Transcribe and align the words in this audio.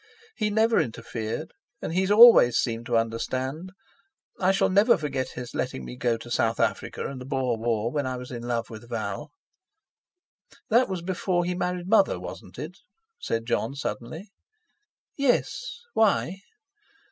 "He's 0.35 0.51
never 0.51 0.79
interfered, 0.79 1.53
and 1.79 1.93
he's 1.93 2.09
always 2.09 2.57
seemed 2.57 2.87
to 2.87 2.97
understand. 2.97 3.71
I 4.39 4.51
shall 4.51 4.71
never 4.71 4.97
forget 4.97 5.33
his 5.35 5.53
letting 5.53 5.85
me 5.85 5.95
go 5.95 6.17
to 6.17 6.31
South 6.31 6.59
Africa 6.59 7.07
in 7.07 7.19
the 7.19 7.25
Boer 7.25 7.55
War 7.59 7.91
when 7.91 8.07
I 8.07 8.17
was 8.17 8.31
in 8.31 8.41
love 8.41 8.71
with 8.71 8.89
Val." 8.89 9.29
"That 10.69 10.89
was 10.89 11.03
before 11.03 11.45
he 11.45 11.53
married 11.53 11.87
Mother, 11.87 12.19
wasn't 12.19 12.57
it?" 12.57 12.79
said 13.19 13.45
Jon 13.45 13.75
suddenly. 13.75 14.31
"Yes. 15.17 15.81
Why?" 15.93 16.37